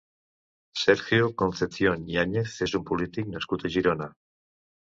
Sergio 0.83 1.27
Concepción 1.41 2.01
Yáñez 2.13 2.57
és 2.69 2.75
un 2.81 2.89
polític 2.89 3.31
nascut 3.37 3.69
a 3.71 3.75
Girona. 3.77 4.13